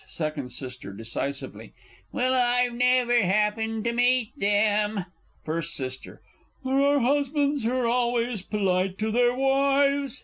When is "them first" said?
4.35-5.79